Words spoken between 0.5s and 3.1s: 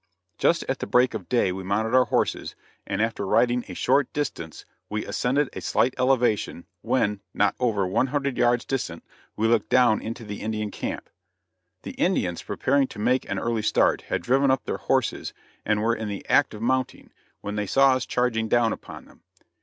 at break of day we mounted our horses, and